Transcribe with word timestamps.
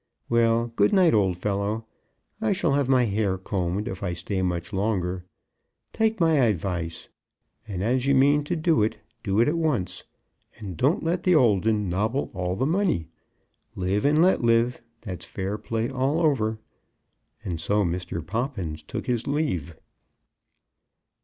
Well, 0.29 0.65
good 0.75 0.93
night, 0.93 1.13
old 1.13 1.37
fellow. 1.37 1.85
I 2.41 2.53
shall 2.53 2.73
have 2.73 2.89
my 2.89 3.03
hair 3.03 3.37
combed 3.37 3.87
if 3.87 4.01
I 4.01 4.13
stay 4.13 4.41
much 4.41 4.73
longer. 4.73 5.25
Take 5.93 6.19
my 6.19 6.37
advice, 6.37 7.07
and 7.67 7.83
as 7.83 8.07
you 8.07 8.15
mean 8.15 8.43
to 8.45 8.55
do 8.55 8.81
it, 8.81 8.97
do 9.23 9.39
it 9.41 9.47
at 9.47 9.59
once. 9.59 10.03
And 10.57 10.75
don't 10.75 11.03
let 11.03 11.21
the 11.21 11.35
old 11.35 11.67
'un 11.67 11.87
nobble 11.87 12.31
all 12.33 12.55
the 12.55 12.65
money. 12.65 13.09
Live 13.75 14.03
and 14.03 14.19
let 14.23 14.41
live. 14.43 14.81
That's 15.01 15.23
fair 15.23 15.59
play 15.59 15.87
all 15.87 16.19
over." 16.19 16.57
And 17.45 17.61
so 17.61 17.83
Mr. 17.85 18.25
Poppins 18.25 18.81
took 18.81 19.05
his 19.05 19.27
leave. 19.27 19.75